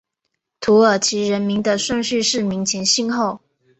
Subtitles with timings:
[0.59, 3.39] 土耳其人名的顺序是名前姓后。